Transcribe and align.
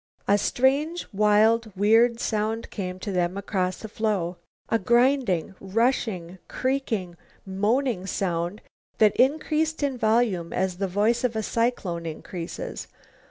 A 0.27 0.39
strange, 0.39 1.05
wild, 1.13 1.71
weird 1.75 2.19
sound 2.19 2.71
came 2.71 2.97
to 3.01 3.11
them 3.11 3.37
across 3.37 3.77
the 3.77 3.87
floe, 3.87 4.37
a 4.67 4.79
grinding, 4.79 5.53
rushing, 5.59 6.39
creaking, 6.47 7.15
moaning 7.45 8.07
sound 8.07 8.63
that 8.97 9.15
increased 9.17 9.83
in 9.83 9.99
volume 9.99 10.53
as 10.53 10.77
the 10.77 10.87
voice 10.87 11.23
of 11.23 11.35
a 11.35 11.43
cyclone 11.43 12.07
increases. 12.07 12.87